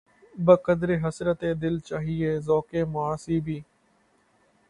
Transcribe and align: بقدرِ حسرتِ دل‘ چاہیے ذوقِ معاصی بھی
بقدرِ 0.35 0.89
حسرتِ 1.03 1.41
دل‘ 1.61 1.79
چاہیے 1.79 2.37
ذوقِ 2.39 2.75
معاصی 2.91 3.39
بھی 3.39 3.59